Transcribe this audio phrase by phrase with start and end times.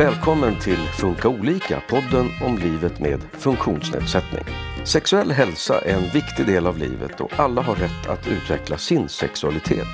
[0.00, 4.44] Välkommen till Funka olika, podden om livet med funktionsnedsättning.
[4.84, 9.08] Sexuell hälsa är en viktig del av livet och alla har rätt att utveckla sin
[9.08, 9.86] sexualitet.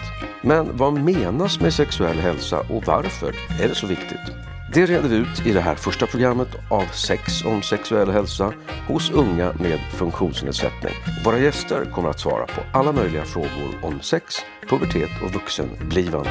[0.43, 4.21] Men vad menas med sexuell hälsa och varför är det så viktigt?
[4.73, 8.53] Det reder vi ut i det här första programmet av Sex om sexuell hälsa
[8.89, 10.95] hos unga med funktionsnedsättning.
[11.25, 14.35] Våra gäster kommer att svara på alla möjliga frågor om sex,
[14.69, 16.31] pubertet och vuxenblivande.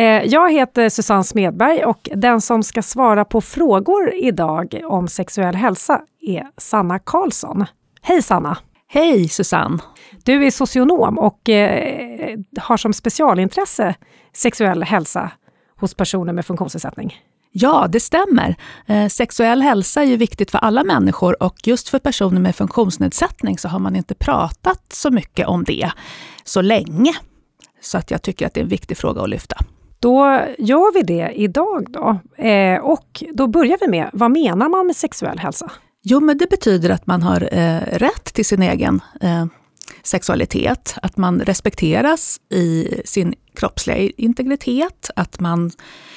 [0.00, 5.54] Eh, jag heter Susanne Smedberg och den som ska svara på frågor idag om sexuell
[5.54, 7.64] hälsa är Sanna Karlsson.
[8.02, 8.58] Hej Sanna!
[8.88, 9.78] Hej Susanne!
[10.24, 13.94] Du är socionom och eh, har som specialintresse
[14.32, 15.30] sexuell hälsa
[15.76, 17.20] hos personer med funktionsnedsättning.
[17.52, 18.54] Ja, det stämmer.
[18.86, 23.58] Eh, sexuell hälsa är ju viktigt för alla människor och just för personer med funktionsnedsättning
[23.58, 25.90] så har man inte pratat så mycket om det
[26.44, 27.12] så länge.
[27.80, 29.56] Så att jag tycker att det är en viktig fråga att lyfta.
[30.00, 32.20] Då gör vi det idag då.
[32.44, 35.70] Eh, och då börjar vi med, vad menar man med sexuell hälsa?
[36.02, 39.46] Jo, men det betyder att man har eh, rätt till sin egen eh,
[40.02, 45.70] sexualitet, att man respekteras i sin kroppsliga integritet, att man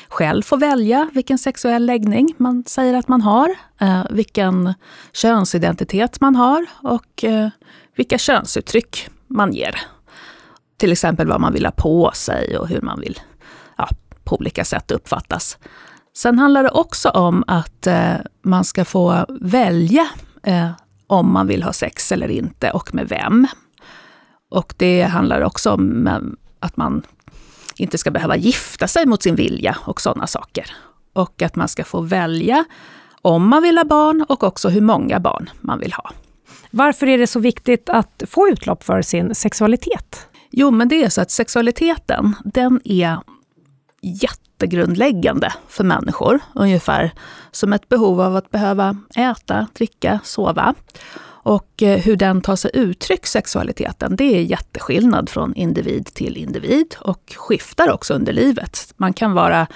[0.07, 3.49] själv får välja vilken sexuell läggning man säger att man har,
[3.81, 4.73] eh, vilken
[5.13, 7.49] könsidentitet man har och eh,
[7.95, 9.81] vilka könsuttryck man ger.
[10.77, 13.19] Till exempel vad man vill ha på sig och hur man vill
[14.23, 15.57] på olika sätt uppfattas.
[16.15, 20.07] Sen handlar det också om att eh, man ska få välja
[20.43, 20.69] eh,
[21.07, 23.47] om man vill ha sex eller inte och med vem.
[24.51, 26.19] Och det handlar också om eh,
[26.59, 27.03] att man
[27.77, 30.75] inte ska behöva gifta sig mot sin vilja och sådana saker.
[31.13, 32.65] Och att man ska få välja
[33.21, 36.11] om man vill ha barn och också hur många barn man vill ha.
[36.71, 40.27] Varför är det så viktigt att få utlopp för sin sexualitet?
[40.51, 43.17] Jo, men det är så att sexualiteten, den är
[44.03, 46.39] jättegrundläggande för människor.
[46.55, 47.11] Ungefär
[47.51, 50.73] som ett behov av att behöva äta, dricka, sova.
[51.25, 56.95] Och eh, hur den tar sig uttryck, sexualiteten, det är jätteskillnad från individ till individ
[56.99, 58.93] och skiftar också under livet.
[58.97, 59.67] Man kan vara,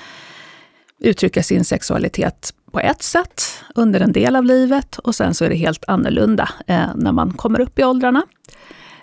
[1.00, 3.44] uttrycka sin sexualitet på ett sätt
[3.76, 7.34] under en del av livet och sen så är det helt annorlunda eh, när man
[7.34, 8.24] kommer upp i åldrarna.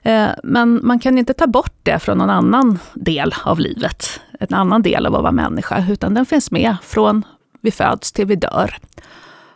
[0.02, 4.20] Eh, men man kan inte ta bort det från någon annan del av livet,
[4.50, 7.24] en annan del av att vara människa, utan den finns med från
[7.60, 8.76] vi föds till vi dör.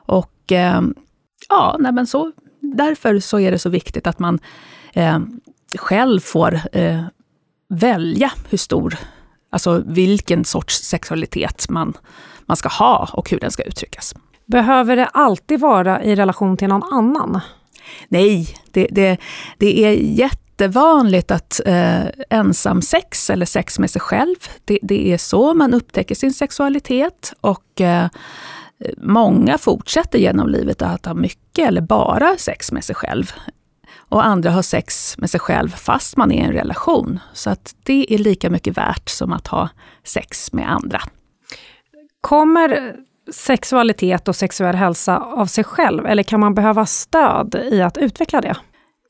[0.06, 0.82] Och eh,
[1.49, 4.38] ja, nej men så, därför så är det så viktigt att man
[4.93, 5.19] eh,
[5.78, 7.03] själv får eh,
[7.69, 8.97] välja hur stor,
[9.50, 11.97] alltså vilken sorts sexualitet man,
[12.47, 14.15] man ska ha och hur den ska uttryckas.
[14.47, 17.41] Behöver det alltid vara i relation till någon annan?
[18.09, 19.19] Nej, det, det,
[19.59, 19.93] det är
[20.58, 25.74] jättevanligt att eh, ensam sex eller sex med sig själv, det, det, är så man
[25.74, 28.06] upptäcker sin sexualitet och eh,
[28.96, 33.32] många fortsätter genom livet att ha mycket eller bara sex med sig själv.
[34.10, 37.20] Och andra har sex med sig själv fast man är i en relation.
[37.32, 39.69] Så att det är lika mycket värt som att ha
[40.04, 41.00] sex med andra.
[42.20, 42.94] Kommer
[43.32, 48.40] sexualitet och sexuell hälsa av sig själv, eller kan man behöva stöd i att utveckla
[48.40, 48.56] det?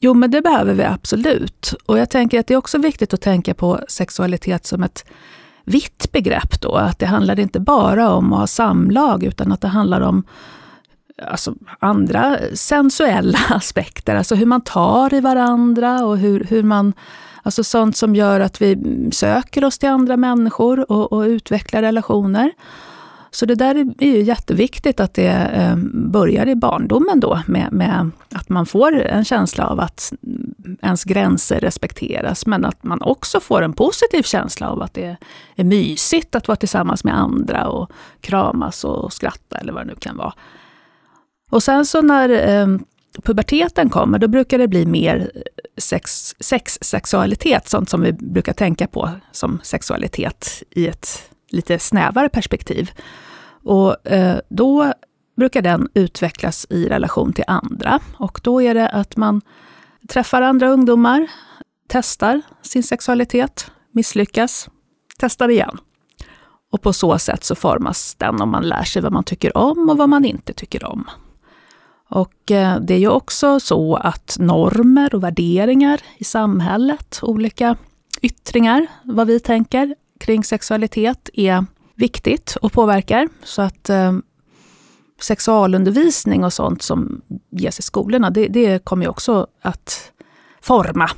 [0.00, 1.74] Jo, men det behöver vi absolut.
[1.86, 5.04] Och jag tänker att det är också viktigt att tänka på sexualitet som ett
[5.64, 6.74] vitt begrepp då.
[6.74, 10.24] Att det handlar inte bara om att ha samlag, utan att det handlar om
[11.26, 14.16] alltså, andra sensuella aspekter.
[14.16, 16.92] Alltså hur man tar i varandra och hur, hur man
[17.42, 18.78] Alltså sånt som gör att vi
[19.12, 22.52] söker oss till andra människor och, och utvecklar relationer.
[23.30, 28.10] Så det där är ju jätteviktigt att det ehm, börjar i barndomen då med, med,
[28.34, 30.12] att man får en känsla av att
[30.82, 35.16] ens gränser respekteras, men att man också får en positiv känsla av att det
[35.56, 37.90] är mysigt att vara tillsammans med andra och
[38.20, 40.34] kramas och skratta eller vad det nu kan vara.
[41.50, 42.78] Och sen så när eh,
[43.22, 45.30] puberteten kommer, då brukar det bli mer
[45.76, 52.28] sex, sex, sexualitet, sånt som vi brukar tänka på som sexualitet i ett lite snävare
[52.28, 52.90] perspektiv.
[53.64, 54.92] Och eh, då
[55.36, 58.00] brukar den utvecklas i relation till andra.
[58.18, 59.40] Och då är det att man
[60.08, 61.26] träffar andra ungdomar,
[61.88, 64.68] testar sin sexualitet, misslyckas,
[65.18, 65.78] testar igen.
[66.70, 69.88] Och på så sätt så formas den om man lär sig vad man tycker om
[69.90, 71.04] och vad man inte tycker om.
[72.10, 77.76] Och eh, det är ju också så att normer och värderingar i samhället, olika
[78.22, 83.28] yttringar, vad vi tänker, kring sexualitet är viktigt och påverkar.
[83.42, 84.12] Så att eh,
[85.20, 87.20] sexualundervisning och sånt som
[87.50, 90.12] ges i skolorna, det, det kommer ju också att
[90.60, 91.10] forma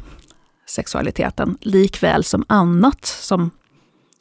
[0.68, 3.50] sexualiteten likväl som annat som,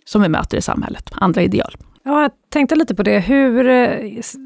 [0.05, 1.77] som vi möter i samhället, andra ideal.
[2.03, 3.19] Ja, jag tänkte lite på det.
[3.19, 3.73] Hur eh,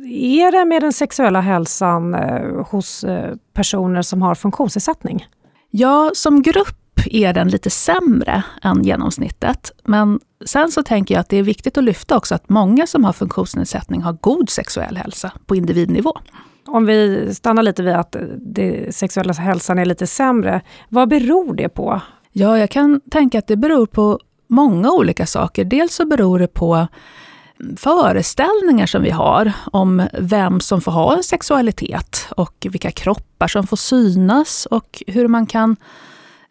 [0.10, 5.28] är det med den sexuella hälsan eh, hos eh, personer som har funktionsnedsättning?
[5.70, 9.72] Ja, som grupp är den lite sämre än genomsnittet.
[9.84, 13.04] Men sen så tänker jag att det är viktigt att lyfta också att många som
[13.04, 16.14] har funktionsnedsättning har god sexuell hälsa på individnivå.
[16.68, 21.70] Om vi stannar lite vid att den sexuella hälsan är lite sämre, vad beror det
[21.70, 22.02] på?
[22.32, 25.66] Ja, jag kan tänka att det beror på många olika saker.
[25.66, 26.88] Dels så beror det på
[27.78, 33.68] föreställningar som vi har om vem som får ha en sexualitet och vilka kroppar som
[33.68, 35.76] får synas och hur man kan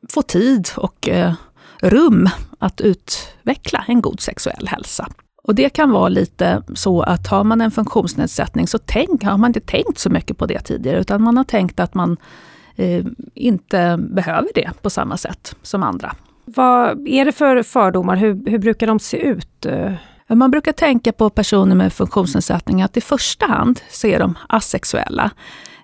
[0.08, 1.34] få tid och eh,
[1.80, 2.28] rum
[2.58, 5.08] att utveckla en god sexuell hälsa.
[5.44, 9.50] Och det kan vara lite så att har man en funktionsnedsättning så tänk, har man
[9.50, 12.16] inte tänkt så mycket på det tidigare utan man har tänkt att man
[12.76, 13.04] eh,
[13.34, 16.14] inte behöver det på samma sätt som andra.
[16.44, 18.16] Vad är det för fördomar?
[18.16, 19.66] Hur, hur brukar de se ut?
[20.28, 25.30] Man brukar tänka på personer med funktionsnedsättning att i första hand så är de asexuella.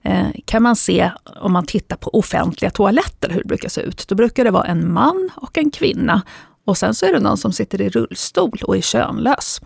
[0.03, 1.11] Eh, kan man se
[1.41, 4.09] om man tittar på offentliga toaletter hur det brukar se ut.
[4.09, 6.23] Då brukar det vara en man och en kvinna
[6.65, 9.61] och sen så är det någon som sitter i rullstol och är könlös.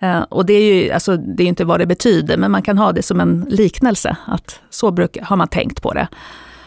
[0.00, 2.78] Eh, och det är ju alltså, det är inte vad det betyder, men man kan
[2.78, 4.16] ha det som en liknelse.
[4.26, 6.08] att Så brukar, har man tänkt på det.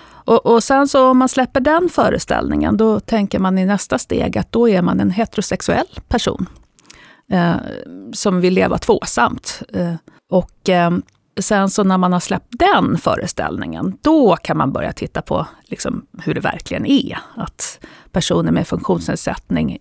[0.09, 4.38] Och, och, sen så om man släpper den föreställningen, då tänker man i nästa steg
[4.38, 6.45] att då är man en heterosexuell person.
[7.31, 7.55] Eh,
[8.13, 9.61] som vill leva tvåsamt.
[9.73, 9.93] Eh,
[10.29, 10.91] och eh,
[11.39, 16.06] sen så när man har släppt den föreställningen, då kan man börja titta på liksom
[16.24, 17.18] hur det verkligen är.
[17.36, 17.80] Att
[18.12, 19.80] personer med funktionsnedsättning,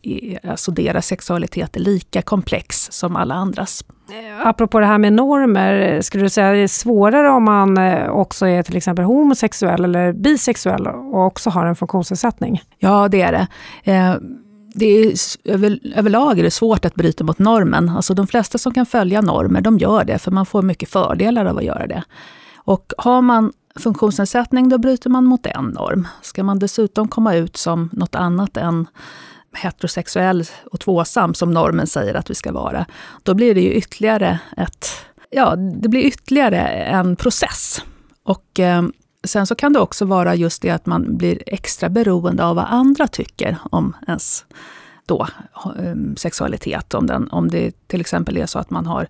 [0.49, 3.85] alltså deras sexualitet är lika komplex som alla andras.
[4.43, 8.08] Apropå det här med normer, skulle du säga att det är svårare om man eh,
[8.08, 12.62] också är till exempel homosexuell eller bisexuell och också har en funktionsnedsättning?
[12.79, 14.20] Ja, det är det.
[14.78, 15.14] Det är,
[15.44, 17.88] över, överlag är det svårt att bryta mot normen.
[17.88, 21.44] Alltså de flesta som kan följa normer, de gör det, för man får mycket fördelar
[21.44, 22.02] av att göra det.
[22.56, 26.08] Och har man funktionsnedsättning, då bryter man mot en norm.
[26.23, 28.87] Ska man dessutom komma ut som något annat än
[29.52, 32.87] heterosexuell och tvåsam, som normen säger att vi ska vara,
[33.22, 34.88] då blir det ju ytterligare ett,
[35.31, 37.82] ja, det blir ytterligare en process.
[38.22, 38.82] Och eh,
[39.26, 42.64] Sen så kan det också vara just det att man blir extra beroende av vad
[42.69, 44.44] andra tycker om ens
[45.06, 45.26] då,
[45.78, 46.94] um, sexualitet.
[46.94, 49.06] Om, den, om det till exempel är så att man har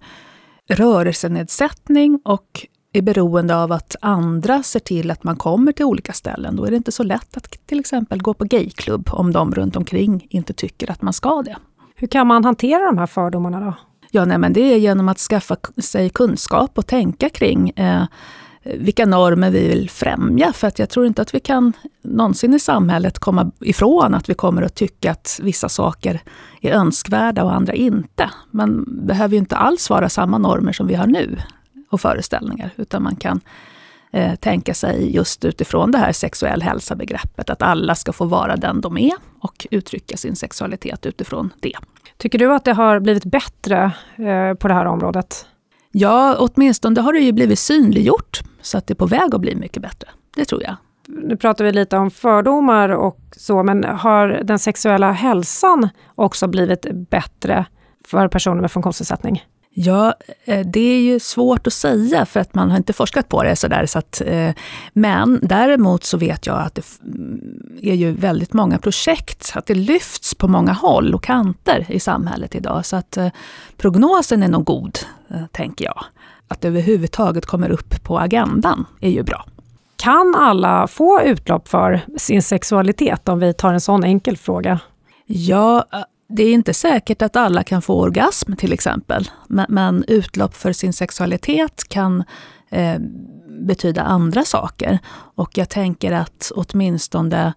[0.69, 6.57] rörelsenedsättning och är beroende av att andra ser till att man kommer till olika ställen.
[6.57, 9.77] Då är det inte så lätt att till exempel gå på gayklubb om de runt
[9.77, 11.57] omkring inte tycker att man ska det.
[11.95, 13.75] Hur kan man hantera de här fördomarna då?
[14.11, 18.05] Ja, nej, men det är genom att skaffa sig kunskap och tänka kring eh,
[18.75, 20.53] vilka normer vi vill främja.
[20.53, 21.73] För att jag tror inte att vi kan
[22.03, 26.21] någonsin i samhället komma ifrån att vi kommer att tycka att vissa saker
[26.61, 28.31] är önskvärda och andra inte.
[28.51, 31.39] Men det behöver ju inte alls vara samma normer som vi har nu
[31.91, 32.71] och föreställningar.
[32.77, 33.41] Utan man kan
[34.13, 38.81] eh, tänka sig just utifrån det här sexuell hälsa-begreppet, att alla ska få vara den
[38.81, 41.77] de är och uttrycka sin sexualitet utifrån det.
[42.17, 45.47] Tycker du att det har blivit bättre eh, på det här området?
[45.93, 49.55] Ja, åtminstone har det ju blivit synliggjort, så att det är på väg att bli
[49.55, 50.09] mycket bättre.
[50.35, 50.77] Det tror jag.
[51.09, 56.87] Nu pratar vi lite om fördomar och så, men har den sexuella hälsan också blivit
[57.11, 57.67] bättre
[58.07, 59.45] för personer med funktionsnedsättning?
[59.79, 60.15] Ja,
[60.45, 63.57] eh, det är ju svårt att säga för att man har inte forskat på det
[63.57, 63.87] sådär.
[63.87, 64.51] Så att, eh,
[64.93, 66.83] men däremot så vet jag att det
[67.83, 72.55] är ju väldigt många projekt, att det lyfts på många håll och kanter i samhället
[72.55, 72.87] idag.
[72.87, 73.29] Så att eh,
[73.77, 74.99] prognosen är nog god,
[75.53, 76.05] tänker jag.
[76.49, 79.47] Att det överhuvudtaget kommer upp på agendan är ju bra.
[79.97, 84.81] Kan alla få utlopp för sin sexualitet om vi tar en sån enkel fråga?
[85.27, 85.85] Ja,
[86.29, 89.31] det är inte säkert att alla kan få orgasm till exempel.
[89.49, 92.25] Men, men utlopp för sin sexualitet kan
[92.71, 92.99] eh,
[93.61, 94.99] betyda andra saker.
[95.35, 97.53] Och jag tänker att åtminstone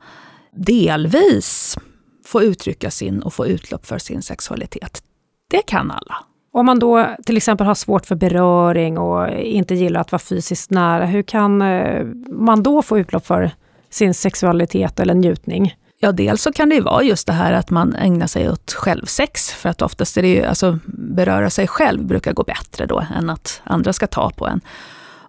[0.51, 1.77] delvis
[2.25, 5.03] få uttrycka sin och få utlopp för sin sexualitet.
[5.49, 6.17] Det kan alla.
[6.51, 10.71] Om man då till exempel har svårt för beröring och inte gillar att vara fysiskt
[10.71, 13.51] nära, hur kan eh, man då få utlopp för
[13.89, 15.75] sin sexualitet eller njutning?
[16.01, 18.73] Ja, dels så kan det ju vara just det här att man ägnar sig åt
[18.73, 19.51] självsex.
[19.51, 23.29] För att oftast är det ju, alltså beröra sig själv brukar gå bättre då än
[23.29, 24.61] att andra ska ta på en.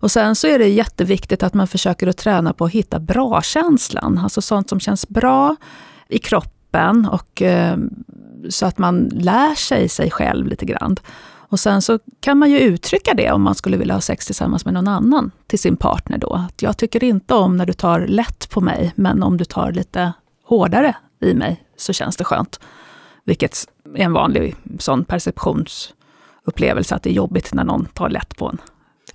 [0.00, 4.18] Och sen så är det jätteviktigt att man försöker att träna på att hitta bra-känslan.
[4.18, 5.56] Alltså sånt som känns bra
[6.08, 7.76] i kroppen och eh,
[8.48, 10.96] så att man lär sig sig själv lite grann.
[11.50, 14.64] Och sen så kan man ju uttrycka det om man skulle vilja ha sex tillsammans
[14.64, 16.32] med någon annan till sin partner då.
[16.34, 19.72] Att jag tycker inte om när du tar lätt på mig, men om du tar
[19.72, 20.12] lite
[20.44, 22.60] hårdare i mig så känns det skönt.
[23.24, 25.94] Vilket är en vanlig sån perceptions
[26.44, 28.58] upplevelse att det är jobbigt när någon tar lätt på en.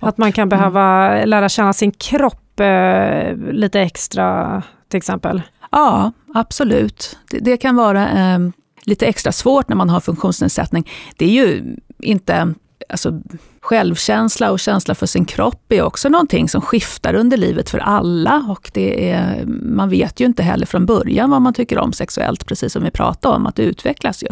[0.00, 1.28] Att man kan behöva mm.
[1.28, 5.42] lära känna sin kropp eh, lite extra till exempel?
[5.70, 7.18] Ja, absolut.
[7.30, 8.38] Det, det kan vara eh,
[8.86, 10.90] lite extra svårt när man har funktionsnedsättning.
[11.16, 12.54] Det är ju inte
[12.88, 13.20] alltså,
[13.60, 18.46] självkänsla och känsla för sin kropp är också någonting som skiftar under livet för alla.
[18.48, 22.46] Och det är, man vet ju inte heller från början vad man tycker om sexuellt,
[22.46, 24.28] precis som vi pratade om, att det utvecklas ju.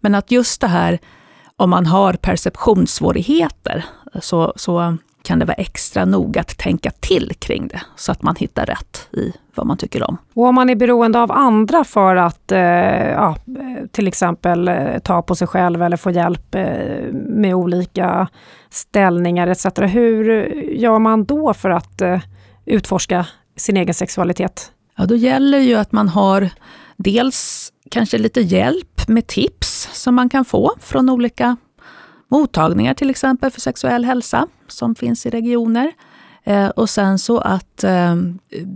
[0.00, 0.98] Men att just det här,
[1.56, 3.84] om man har perceptionssvårigheter,
[4.20, 8.36] så, så kan det vara extra noga att tänka till kring det, så att man
[8.36, 10.16] hittar rätt i vad man tycker om.
[10.34, 13.36] Och om man är beroende av andra för att eh, ja,
[13.92, 18.28] till exempel eh, ta på sig själv eller få hjälp eh, med olika
[18.70, 19.66] ställningar etc.
[19.76, 22.20] Hur gör man då för att eh,
[22.64, 24.72] utforska sin egen sexualitet?
[24.96, 26.50] Ja, då gäller ju att man har
[26.96, 31.56] dels kanske lite hjälp med tips som man kan få från olika
[32.28, 35.92] mottagningar till exempel för sexuell hälsa som finns i regioner.
[36.46, 38.16] Eh, och sen så att eh,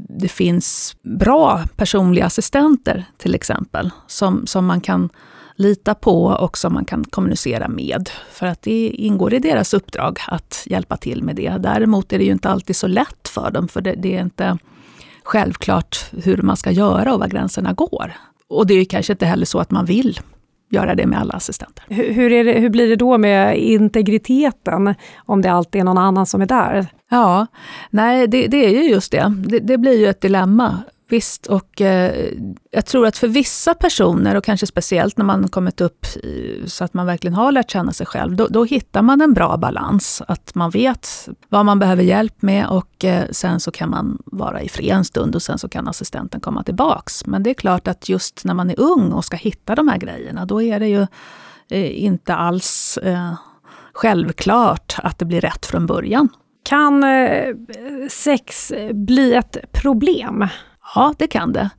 [0.08, 5.08] det finns bra personliga assistenter till exempel, som, som man kan
[5.56, 8.10] lita på och som man kan kommunicera med.
[8.32, 11.56] För att det ingår i deras uppdrag att hjälpa till med det.
[11.58, 14.58] Däremot är det ju inte alltid så lätt för dem, för det, det är inte
[15.24, 18.12] självklart hur man ska göra och var gränserna går.
[18.48, 20.20] Och det är kanske inte heller så att man vill
[20.70, 21.84] göra det med alla assistenter.
[21.88, 26.26] Hur, hur, det, hur, blir det då med integriteten, om det alltid är någon annan
[26.26, 26.86] som är där?
[27.10, 27.46] Ja,
[27.90, 29.34] nej det, det är ju just det.
[29.46, 29.58] det.
[29.58, 29.78] det.
[29.78, 30.78] blir ju ett dilemma.
[31.10, 32.30] Visst, och eh,
[32.70, 36.84] jag tror att för vissa personer, och kanske speciellt när man kommit upp i, så
[36.84, 40.22] att man verkligen har lärt känna sig själv, då, då, hittar man en bra balans.
[40.28, 44.62] Att man vet vad man behöver hjälp med och eh, sen så kan man vara
[44.62, 47.26] i fred en stund och sen så kan assistenten komma tillbaks.
[47.26, 49.98] Men det är klart att just när man är ung och ska hitta de här
[49.98, 51.06] grejerna, då är det ju
[51.70, 53.34] eh, inte alls eh,
[53.92, 56.28] självklart att det blir rätt från början.
[56.62, 57.54] Kan eh,
[58.08, 60.48] sex bli ett problem?
[60.94, 61.70] Ja, det kan det.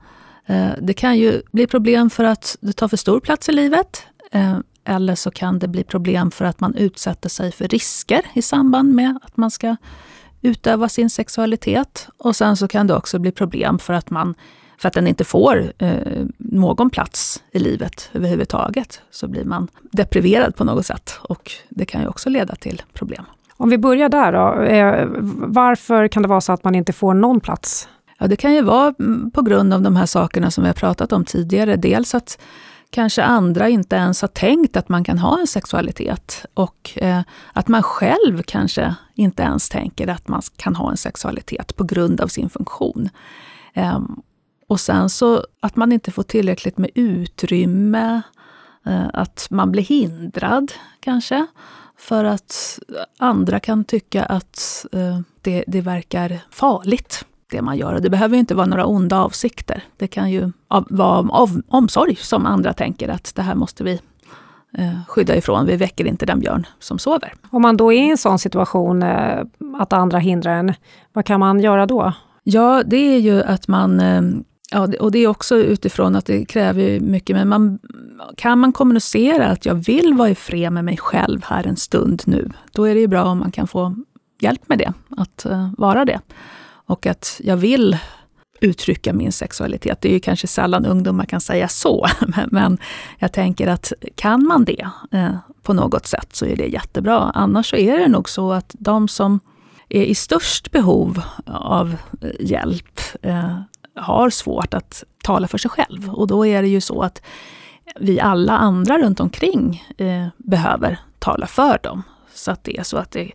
[0.46, 4.04] Eh, det kan ju bli problem för att det tar för stor plats i livet.
[4.32, 8.42] Eh, eller så kan det bli problem för att man utsätter sig för risker i
[8.42, 9.76] samband med att man ska
[10.42, 12.08] utöva sin sexualitet.
[12.18, 14.36] Och sen så kan det också bli problem för att, man,
[14.78, 19.02] för att den inte får eh, någon plats i livet överhuvudtaget.
[19.12, 23.26] Så blir man depriverad på något sätt och det kan ju också leda till problem.
[23.58, 24.62] Om vi börjar där då.
[24.62, 27.90] Eh, varför kan det vara så att man inte får någon plats
[28.22, 30.74] Ja, det kan ju vara mm, på grund av de här sakerna som vi har
[30.74, 31.76] pratat om tidigare.
[31.76, 32.42] Dels att
[32.90, 37.22] kanske andra inte ens har tänkt att man kan ha en sexualitet och eh,
[37.54, 42.22] att man själv kanske inte ens tänker att man kan ha en sexualitet på grund
[42.22, 43.10] av sin funktion.
[43.74, 44.00] Eh,
[44.68, 48.22] och sen så att man inte får tillräckligt med utrymme,
[48.86, 51.46] eh, att man blir hindrad kanske,
[51.98, 52.80] för att
[53.20, 57.94] andra kan tycka att eh, det, det verkar farligt det man gör.
[57.94, 59.84] Och det behöver inte vara några onda avsikter.
[59.98, 60.52] Det kan ju
[60.90, 64.00] vara av omsorg som andra tänker att det här måste vi
[64.78, 65.66] eh, skydda ifrån.
[65.66, 67.34] Vi väcker inte den björn som sover.
[67.50, 69.44] Om man då är i en sån situation eh,
[69.80, 70.74] att andra hindrar en,
[71.14, 72.14] vad kan man göra då?
[72.44, 74.22] Ja, det är ju att man eh,
[74.74, 77.80] Ja, och det är också utifrån att det kräver mycket, men man,
[78.38, 82.22] kan man kommunicera att jag vill vara i fred med mig själv här en stund
[82.26, 83.96] nu, då är det ju bra om man kan få
[84.40, 85.46] hjälp med det, att
[85.78, 86.20] vara det.
[86.92, 87.98] Och att jag vill
[88.62, 90.02] uttrycka min sexualitet.
[90.02, 92.08] Det är ju kanske sällan ungdomar kan säga så,
[92.48, 92.78] men,
[93.20, 97.32] jag tänker att kan man det eh, på något sätt så är det jättebra.
[97.34, 99.40] Annars så är det nog så att de som
[99.90, 103.60] är i störst behov av eh, hjälp eh,
[103.96, 106.10] har svårt att tala för sig själv.
[106.10, 107.22] Och då är det ju så att
[108.00, 112.04] vi alla andra runt omkring eh, behöver tala för dem.
[112.34, 113.32] Så att det är så att det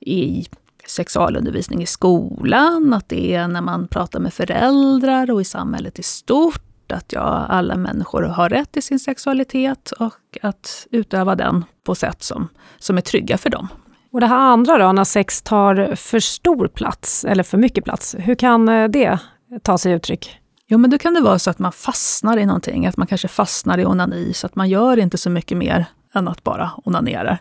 [0.00, 0.46] i
[0.86, 6.02] sexualundervisning i skolan, att det är när man pratar med föräldrar och i samhället i
[6.02, 11.94] stort, att ja, alla människor har rätt till sin sexualitet och att utöva den på
[11.94, 12.48] sätt som,
[12.78, 13.68] som är trygga för dem.
[14.12, 18.16] Och det här andra då, när sex tar för stor plats eller för mycket plats,
[18.18, 19.18] hur kan eh, det
[19.62, 20.38] ta sig uttryck?
[20.66, 23.28] Jo, men då kan det vara så att man fastnar i någonting, att man kanske
[23.28, 27.38] fastnar i onani, så att man gör inte så mycket mer än att bara onanera.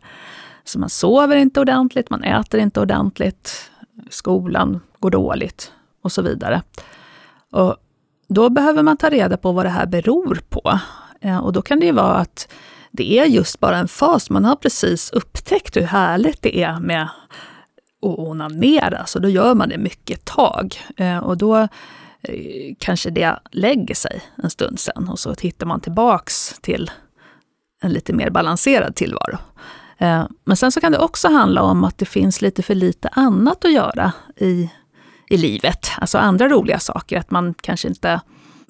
[0.63, 3.71] Så man sover inte ordentligt, man äter inte ordentligt,
[4.09, 6.61] skolan går dåligt och så vidare.
[7.51, 7.75] Och
[8.27, 10.79] då behöver man ta reda på vad det här beror på.
[11.21, 12.47] Eh, och då kan det ju vara att
[12.91, 14.29] det är just bara en fas.
[14.29, 17.09] Man har precis upptäckt hur härligt det är med att
[18.01, 20.75] onanera, så då gör man det mycket tag.
[20.97, 21.57] Eh, och då
[22.21, 26.91] eh, kanske det lägger sig en stund sen och så hittar man tillbaks till
[27.81, 29.37] en lite mer balanserad tillvaro.
[30.01, 33.08] Eh, men sen så kan det också handla om att det finns lite för lite
[33.08, 34.70] annat att göra i,
[35.29, 35.91] i livet.
[35.98, 38.22] Alltså andra roliga saker, att man kanske inte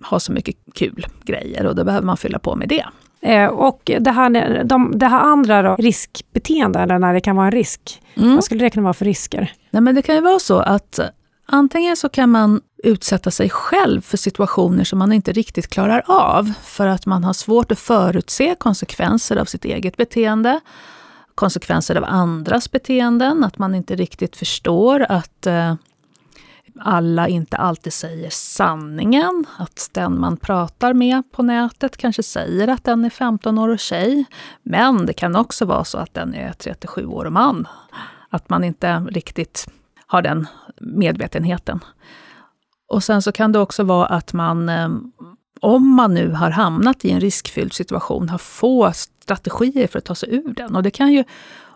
[0.02, 2.86] har så mycket kul grejer och då behöver man fylla på med det.
[3.22, 7.46] Eh, och det här, de, det här andra då, riskbeteende, eller när det kan vara
[7.46, 8.02] en risk.
[8.16, 8.36] Mm.
[8.36, 9.54] Vad skulle det kunna vara för risker?
[9.70, 11.00] Nej, men det kan ju vara så att
[11.46, 16.54] antingen så kan man utsätta sig själv för situationer som man inte riktigt klarar av,
[16.64, 20.60] för att man har svårt att förutse konsekvenser av sitt eget beteende,
[21.41, 25.75] konsekvenser av andras beteenden, att man inte riktigt förstår att eh,
[26.79, 29.45] alla inte alltid säger sanningen.
[29.57, 33.79] Att den man pratar med på nätet kanske säger att den är 15 år och
[33.79, 34.25] tjej.
[34.63, 37.67] Men det kan också vara så att den är 37 år och man.
[38.29, 39.67] Att man inte riktigt
[40.05, 40.48] har den
[40.79, 41.79] medvetenheten.
[42.88, 44.89] Och sen så kan det också vara att man, eh,
[45.62, 50.15] om man nu har hamnat i en riskfylld situation, har få strategier för att ta
[50.15, 50.75] sig ur den.
[50.75, 51.24] Och det kan ju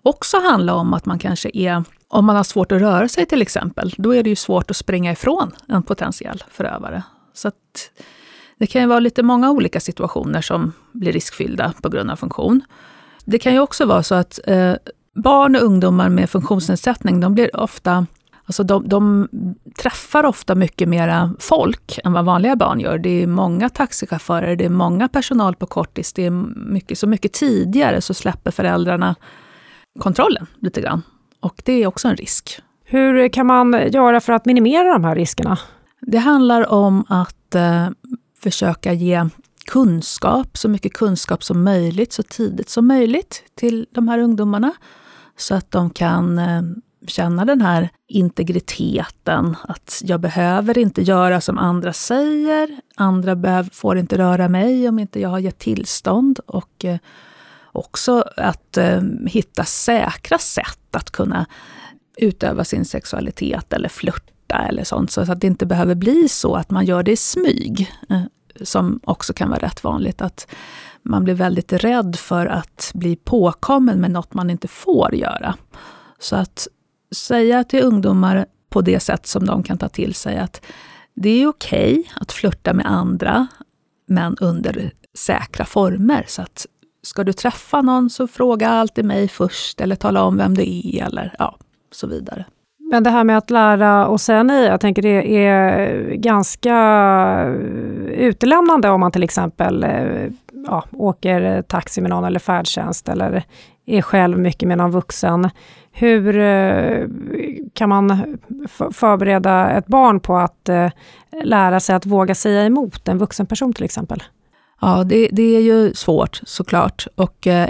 [0.01, 3.41] också handla om att man kanske är, om man har svårt att röra sig till
[3.41, 7.03] exempel, då är det ju svårt att springa ifrån en potentiell förövare.
[7.33, 7.51] Så
[8.57, 12.61] det kan ju vara lite många olika situationer som blir riskfyllda på grund av funktion.
[13.25, 14.73] Det kan ju också vara så att eh,
[15.13, 18.05] barn och ungdomar med funktionsnedsättning, de blir ofta
[18.45, 19.27] Alltså de, de
[19.81, 22.97] träffar ofta mycket mera folk än vad vanliga barn gör.
[22.97, 26.13] Det är många taxichaufförer, det är många personal på kortis.
[26.13, 29.15] Det är mycket, så mycket tidigare så släpper föräldrarna
[29.99, 31.01] kontrollen lite grann.
[31.39, 32.59] Och det är också en risk.
[32.83, 35.57] Hur kan man göra för att minimera de här riskerna?
[36.01, 37.89] Det handlar om att eh,
[38.39, 39.29] försöka ge
[39.65, 44.71] kunskap, så mycket kunskap som möjligt, så tidigt som möjligt till de här ungdomarna.
[45.37, 46.61] Så att de kan eh,
[47.07, 54.17] känna den här integriteten, att jag behöver inte göra som andra säger, andra får inte
[54.17, 56.39] röra mig om inte jag har gett tillstånd.
[56.45, 56.97] Och eh,
[57.71, 61.45] också att eh, hitta säkra sätt att kunna
[62.17, 66.69] utöva sin sexualitet eller flörta eller sånt, så att det inte behöver bli så att
[66.69, 67.91] man gör det i smyg.
[68.09, 68.21] Eh,
[68.61, 70.47] som också kan vara rätt vanligt, att
[71.03, 75.55] man blir väldigt rädd för att bli påkommen med något man inte får göra.
[76.19, 76.67] Så att
[77.11, 80.65] säga till ungdomar på det sätt som de kan ta till sig att
[81.13, 83.47] det är okej okay att flirta med andra,
[84.07, 86.25] men under säkra former.
[86.27, 86.65] Så att
[87.01, 91.05] ska du träffa någon så fråga alltid mig först, eller tala om vem det är,
[91.05, 91.57] eller ja,
[91.91, 92.45] så vidare.
[92.91, 96.75] Men det här med att lära och säga nej, jag tänker det är ganska
[98.07, 100.29] utelämnande om man till exempel eh,
[100.67, 103.43] ja, åker taxi med någon eller färdtjänst eller
[103.85, 105.49] är själv mycket med någon vuxen.
[105.91, 107.07] Hur eh,
[107.73, 108.37] kan man
[108.91, 110.91] förbereda ett barn på att eh,
[111.43, 114.23] lära sig att våga säga emot en vuxen person till exempel?
[114.81, 117.07] Ja, det, det är ju svårt såklart.
[117.15, 117.69] Och eh,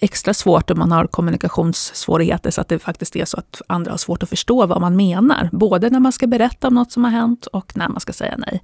[0.00, 3.98] extra svårt om man har kommunikationssvårigheter, så att det faktiskt är så att andra har
[3.98, 5.48] svårt att förstå vad man menar.
[5.52, 8.34] Både när man ska berätta om något som har hänt och när man ska säga
[8.38, 8.62] nej.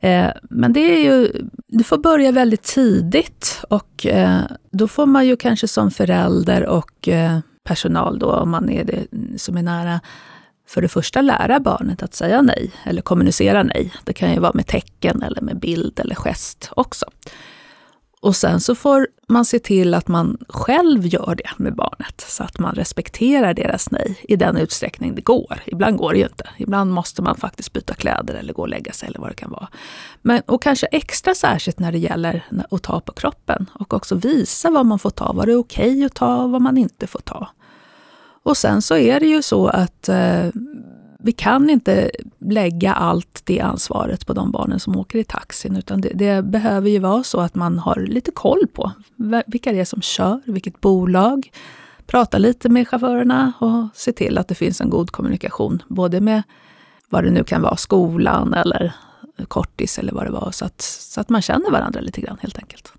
[0.00, 1.32] Eh, men det är ju,
[1.66, 7.08] du får börja väldigt tidigt och eh, då får man ju kanske som förälder och
[7.08, 9.06] eh, personal då, om man är det
[9.38, 10.00] som är nära,
[10.68, 13.92] för det första lära barnet att säga nej eller kommunicera nej.
[14.04, 17.06] Det kan ju vara med tecken eller med bild eller gest också.
[18.26, 22.44] Och sen så får man se till att man själv gör det med barnet, så
[22.44, 25.62] att man respekterar deras nej i den utsträckning det går.
[25.66, 26.48] Ibland går det ju inte.
[26.56, 29.50] Ibland måste man faktiskt byta kläder eller gå och lägga sig eller vad det kan
[29.50, 29.68] vara.
[30.22, 34.70] Men, och kanske extra särskilt när det gäller att ta på kroppen och också visa
[34.70, 37.06] vad man får ta, vad det är okej okay att ta och vad man inte
[37.06, 37.48] får ta.
[38.42, 40.46] Och sen så är det ju så att eh,
[41.26, 46.00] vi kan inte lägga allt det ansvaret på de barnen som åker i taxin, utan
[46.00, 48.92] det, det, behöver ju vara så att man har lite koll på
[49.46, 51.52] vilka det är som kör, vilket bolag,
[52.06, 56.42] prata lite med chaufförerna och se till att det finns en god kommunikation, både med
[57.08, 58.92] vad det nu kan vara, skolan eller
[59.48, 62.58] kortis eller vad det var, så att, så att man känner varandra lite grann helt
[62.58, 62.92] enkelt.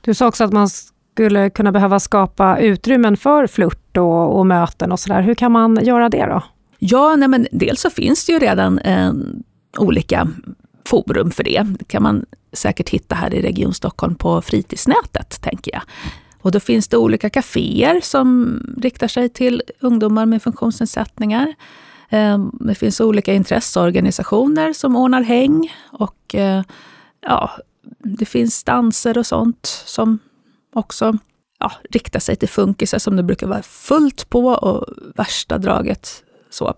[0.00, 4.92] Du sa också att man skulle kunna behöva skapa utrymmen för flört och, och möten
[4.92, 5.22] och sådär.
[5.22, 6.42] Hur kan man göra det då?
[6.86, 9.12] Ja, nej men dels så finns det ju redan eh,
[9.78, 10.28] olika
[10.86, 11.66] forum för det.
[11.78, 15.82] Det kan man säkert hitta här i Region Stockholm på fritidsnätet, tänker jag.
[16.40, 21.54] Och då finns det olika kaféer som riktar sig till ungdomar med funktionsnedsättningar.
[22.08, 26.62] Eh, det finns olika intresseorganisationer som ordnar häng och eh,
[27.20, 27.50] ja,
[27.98, 30.18] det finns danser och sånt som
[30.74, 31.18] också
[31.58, 36.74] ja, riktar sig till funkisar som det brukar vara fullt på och värsta draget så.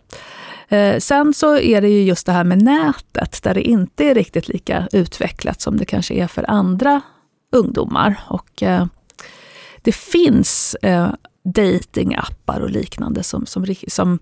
[0.68, 4.14] Eh, sen så är det ju just det här med nätet, där det inte är
[4.14, 7.00] riktigt lika utvecklat som det kanske är för andra
[7.52, 8.20] ungdomar.
[8.28, 8.86] Och eh,
[9.82, 11.08] det finns eh,
[11.54, 14.18] datingappar och liknande som, som, som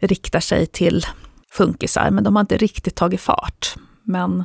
[0.00, 1.06] riktar sig till
[1.50, 3.74] funkisar, men de har inte riktigt tagit fart.
[4.02, 4.44] Men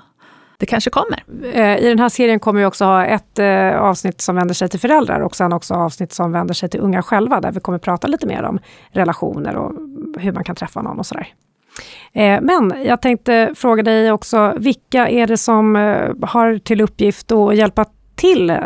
[0.64, 1.24] det kanske kommer.
[1.54, 4.70] Eh, I den här serien kommer vi också ha ett eh, avsnitt som vänder sig
[4.70, 7.78] till föräldrar och sen också avsnitt som vänder sig till unga själva, där vi kommer
[7.78, 8.60] prata lite mer om
[8.92, 9.72] relationer och
[10.18, 11.28] hur man kan träffa någon och sådär.
[12.14, 15.76] Eh, men jag tänkte fråga dig också, vilka är det som
[16.22, 18.58] har till uppgift att hjälpa till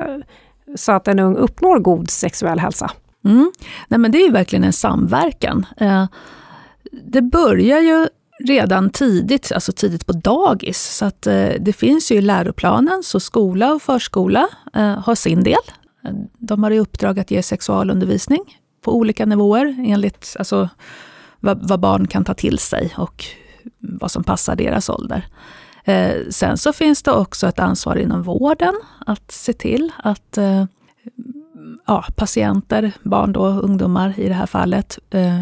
[0.75, 2.91] så att en ung uppnår god sexuell hälsa?
[3.25, 3.51] Mm.
[3.88, 5.65] Nej, men det är ju verkligen en samverkan.
[6.91, 8.07] Det börjar ju
[8.39, 10.97] redan tidigt, alltså tidigt på dagis.
[10.97, 15.43] Så att, eh, det finns ju i läroplanen, så skola och förskola eh, har sin
[15.43, 15.62] del.
[16.38, 20.69] De har i uppdrag att ge sexualundervisning på olika nivåer enligt alltså,
[21.39, 23.26] vad, vad barn kan ta till sig och
[23.80, 25.28] vad som passar deras ålder.
[25.84, 28.73] Eh, sen så finns det också ett ansvar inom vården
[29.06, 30.65] att se till att eh,
[31.86, 35.41] ja, patienter, barn då, ungdomar i det här fallet, eh,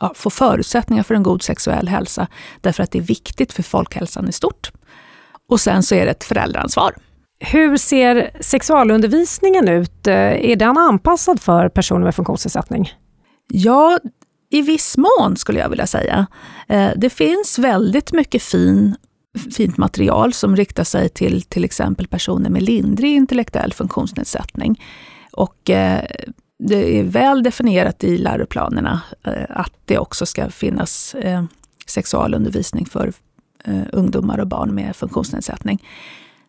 [0.00, 2.26] ja, få förutsättningar för en god sexuell hälsa,
[2.60, 4.70] därför att det är viktigt för folkhälsan i stort.
[5.48, 6.94] Och sen så är det ett föräldraansvar.
[7.40, 10.06] Hur ser sexualundervisningen ut?
[10.06, 12.92] Eh, är den anpassad för personer med funktionsnedsättning?
[13.52, 13.98] Ja,
[14.50, 16.26] i viss mån skulle jag vilja säga.
[16.68, 18.96] Eh, det finns väldigt mycket fin,
[19.56, 24.82] fint material som riktar sig till till exempel personer med lindrig intellektuell funktionsnedsättning.
[25.32, 26.04] Och eh,
[26.58, 31.44] det är väl definierat i läroplanerna eh, att det också ska finnas eh,
[31.86, 33.12] sexualundervisning för
[33.64, 35.84] eh, ungdomar och barn med funktionsnedsättning.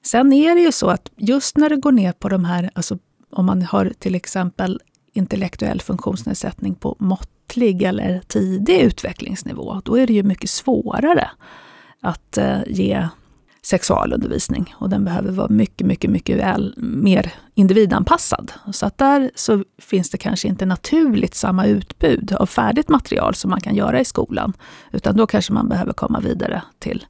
[0.05, 2.97] Sen är det ju så att just när det går ner på de här, alltså
[3.31, 4.79] om man har till exempel
[5.13, 11.29] intellektuell funktionsnedsättning på måttlig eller tidig utvecklingsnivå, då är det ju mycket svårare
[12.01, 13.07] att eh, ge
[13.61, 18.51] sexualundervisning och den behöver vara mycket, mycket, mycket väl, mer individanpassad.
[18.71, 23.49] Så att där så finns det kanske inte naturligt samma utbud av färdigt material som
[23.49, 24.53] man kan göra i skolan,
[24.91, 27.05] utan då kanske man behöver komma vidare till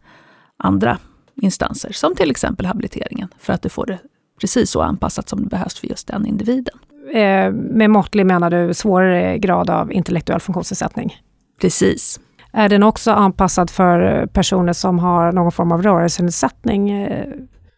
[0.58, 0.98] andra
[1.42, 4.00] instanser, som till exempel habiliteringen, för att du får det
[4.42, 6.80] precis så anpassat som det behövs för just den individen.
[7.14, 11.18] Eh, med måttlig menar du svårare grad av intellektuell funktionsnedsättning?
[11.62, 12.20] Precis.
[12.52, 17.08] Är den också anpassad för personer som har någon form av rörelsenedsättning?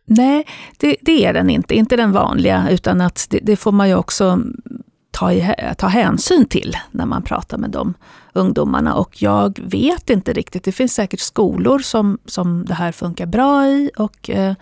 [0.05, 1.75] Nej, det, det, är den inte.
[1.75, 4.39] Inte den vanliga, utan att det, det får man ju också
[5.11, 7.93] ta, i, ta hänsyn till när man pratar med de
[8.33, 8.95] ungdomarna.
[8.95, 10.63] Och jag vet inte riktigt.
[10.63, 14.53] Det finns säkert skolor som, som det här funkar bra i och eh,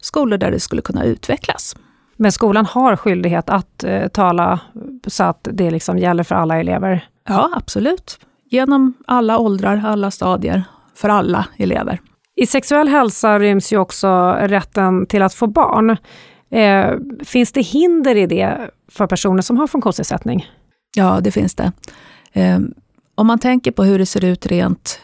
[0.00, 1.76] skolor där det skulle kunna utvecklas.
[2.16, 4.60] Men skolan har skyldighet att eh, tala
[5.06, 7.08] så att det liksom gäller för alla elever?
[7.28, 8.18] Ja, absolut
[8.50, 12.00] genom alla åldrar, alla stadier, för alla elever.
[12.36, 15.96] I sexuell hälsa ryms ju också rätten till att få barn.
[16.50, 16.90] Eh,
[17.24, 20.46] finns det hinder i det för personer som har funktionsnedsättning?
[20.96, 21.72] Ja, det finns det.
[22.32, 22.58] Eh,
[23.14, 25.00] om man tänker på hur det ser ut rent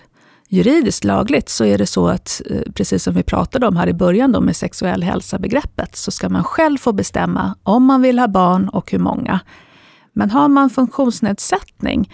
[0.48, 3.92] juridiskt lagligt så är det så att, eh, precis som vi pratade om här i
[3.92, 8.28] början då med sexuell hälsa-begreppet, så ska man själv få bestämma om man vill ha
[8.28, 9.40] barn och hur många.
[10.12, 12.10] Men har man funktionsnedsättning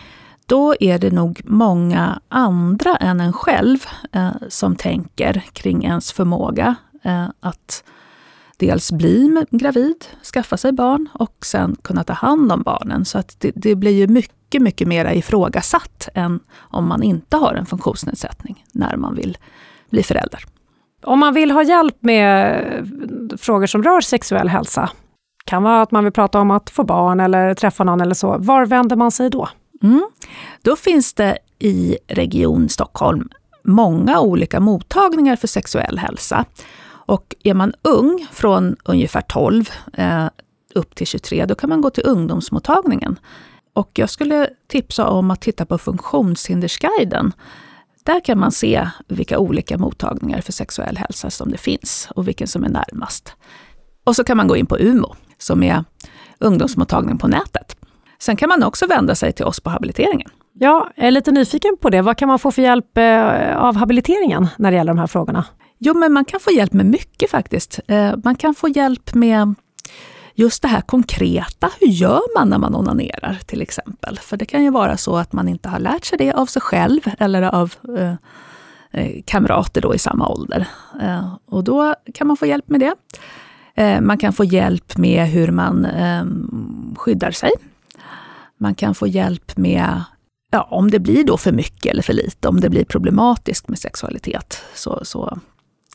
[0.51, 3.79] då är det nog många andra än en själv
[4.13, 7.85] eh, som tänker kring ens förmåga eh, att
[8.57, 13.05] dels bli gravid, skaffa sig barn och sen kunna ta hand om barnen.
[13.05, 17.55] Så att det, det blir ju mycket, mycket mer ifrågasatt än om man inte har
[17.55, 19.39] en funktionsnedsättning när man vill
[19.91, 20.45] bli förälder.
[21.03, 22.85] Om man vill ha hjälp med eh,
[23.37, 24.91] frågor som rör sexuell hälsa,
[25.45, 28.39] kan vara att man vill prata om att få barn eller träffa någon eller så,
[28.39, 29.49] var vänder man sig då?
[29.83, 30.11] Mm.
[30.63, 33.29] Då finns det i Region Stockholm
[33.63, 36.45] många olika mottagningar för sexuell hälsa.
[36.89, 40.27] Och är man ung, från ungefär 12 eh,
[40.75, 43.19] upp till 23, då kan man gå till ungdomsmottagningen.
[43.73, 47.33] Och jag skulle tipsa om att titta på Funktionshindersguiden.
[48.05, 52.47] Där kan man se vilka olika mottagningar för sexuell hälsa som det finns och vilken
[52.47, 53.35] som är närmast.
[54.05, 55.85] Och så kan man gå in på UMO, som är
[56.39, 57.80] ungdomsmottagning på nätet.
[58.23, 60.31] Sen kan man också vända sig till oss på habiliteringen.
[60.53, 62.03] Ja, jag är lite nyfiken på det.
[62.03, 65.45] Vad kan man få för hjälp eh, av habiliteringen när det gäller de här frågorna?
[65.79, 67.81] Jo, men man kan få hjälp med mycket faktiskt.
[67.87, 69.55] Eh, man kan få hjälp med
[70.35, 71.71] just det här konkreta.
[71.81, 74.19] Hur gör man när man onanerar till exempel?
[74.19, 76.63] För det kan ju vara så att man inte har lärt sig det av sig
[76.63, 80.67] själv eller av eh, kamrater då i samma ålder.
[81.47, 82.95] och då kan man få hjälp med det.
[84.01, 85.87] Man kan få hjälp med hur man
[86.97, 87.51] skyddar sig
[88.61, 90.03] man kan få hjälp med
[90.51, 93.79] ja, om det blir då för mycket eller för lite, om det blir problematiskt med
[93.79, 95.39] sexualitet, så, så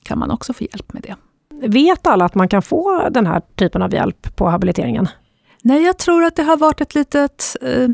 [0.04, 1.15] kan man också få hjälp med det.
[1.67, 5.08] Vet alla att man kan få den här typen av hjälp på habiliteringen?
[5.62, 7.56] Nej, jag tror att det har varit ett litet...
[7.62, 7.89] Eh,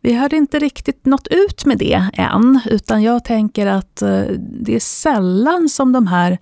[0.00, 4.74] vi har inte riktigt nått ut med det än, utan jag tänker att eh, det
[4.74, 6.38] är sällan som de här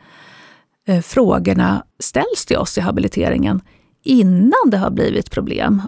[0.89, 3.61] eh, frågorna ställs till oss i habiliteringen
[4.05, 5.83] innan det har blivit problem.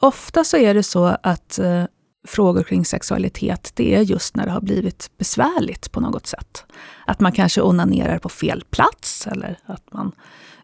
[0.00, 1.84] Ofta så är det så att eh,
[2.26, 6.64] frågor kring sexualitet, det är just när det har blivit besvärligt på något sätt.
[7.06, 10.12] Att man kanske onanerar på fel plats eller att man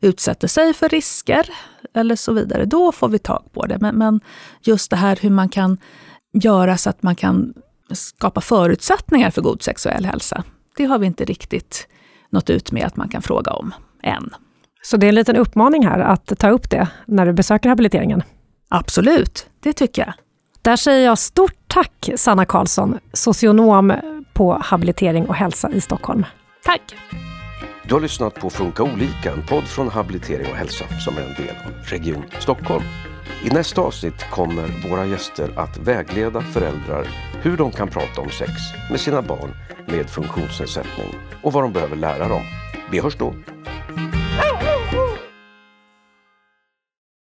[0.00, 1.50] utsätter sig för risker
[1.94, 2.64] eller så vidare.
[2.64, 3.78] Då får vi tag på det.
[3.80, 4.20] Men, men
[4.62, 5.78] just det här hur man kan
[6.32, 7.54] göra så att man kan
[7.90, 10.44] skapa förutsättningar för god sexuell hälsa.
[10.76, 11.88] Det har vi inte riktigt
[12.30, 14.30] nått ut med att man kan fråga om än.
[14.82, 18.22] Så det är en liten uppmaning här att ta upp det när du besöker habiliteringen?
[18.68, 20.14] Absolut, det tycker jag.
[20.62, 23.92] Där säger jag stort tack Sanna Karlsson, socionom
[24.32, 26.26] på habilitering och hälsa i Stockholm.
[26.64, 26.94] Tack!
[27.88, 31.34] Du har lyssnat på Funka olika, en podd från Habilitering och hälsa som är en
[31.34, 32.84] del av Region Stockholm.
[33.44, 37.08] I nästa avsnitt kommer våra gäster att vägleda föräldrar
[37.42, 38.52] hur de kan prata om sex
[38.90, 39.50] med sina barn
[39.86, 42.42] med funktionsnedsättning och vad de behöver lära dem.
[42.90, 43.34] Vi hörs då!